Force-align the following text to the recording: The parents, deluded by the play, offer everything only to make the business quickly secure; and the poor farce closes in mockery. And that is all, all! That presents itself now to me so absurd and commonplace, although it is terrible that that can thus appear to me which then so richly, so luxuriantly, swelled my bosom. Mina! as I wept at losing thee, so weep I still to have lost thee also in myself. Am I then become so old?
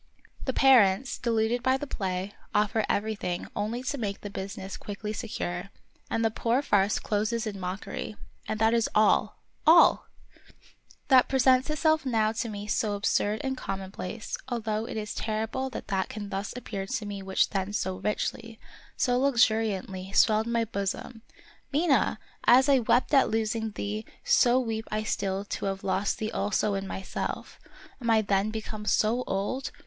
The 0.45 0.51
parents, 0.53 1.19
deluded 1.19 1.61
by 1.61 1.77
the 1.77 1.85
play, 1.85 2.33
offer 2.55 2.83
everything 2.89 3.47
only 3.55 3.83
to 3.83 3.99
make 3.99 4.21
the 4.21 4.31
business 4.31 4.75
quickly 4.75 5.13
secure; 5.13 5.69
and 6.09 6.25
the 6.25 6.31
poor 6.31 6.63
farce 6.63 6.97
closes 6.97 7.45
in 7.45 7.59
mockery. 7.59 8.15
And 8.47 8.59
that 8.59 8.73
is 8.73 8.89
all, 8.95 9.37
all! 9.67 10.07
That 11.09 11.29
presents 11.29 11.69
itself 11.69 12.03
now 12.03 12.31
to 12.31 12.49
me 12.49 12.65
so 12.65 12.93
absurd 12.95 13.41
and 13.43 13.55
commonplace, 13.55 14.37
although 14.49 14.85
it 14.87 14.97
is 14.97 15.13
terrible 15.13 15.69
that 15.69 15.89
that 15.89 16.09
can 16.09 16.29
thus 16.29 16.51
appear 16.57 16.87
to 16.87 17.05
me 17.05 17.21
which 17.21 17.51
then 17.51 17.71
so 17.71 17.97
richly, 17.97 18.59
so 18.97 19.19
luxuriantly, 19.19 20.13
swelled 20.13 20.47
my 20.47 20.65
bosom. 20.65 21.21
Mina! 21.71 22.17
as 22.45 22.67
I 22.67 22.79
wept 22.79 23.13
at 23.13 23.29
losing 23.29 23.69
thee, 23.73 24.05
so 24.23 24.59
weep 24.59 24.87
I 24.89 25.03
still 25.03 25.45
to 25.45 25.65
have 25.65 25.83
lost 25.83 26.17
thee 26.17 26.31
also 26.31 26.73
in 26.73 26.87
myself. 26.87 27.59
Am 28.01 28.09
I 28.09 28.23
then 28.23 28.49
become 28.49 28.85
so 28.87 29.23
old? 29.27 29.69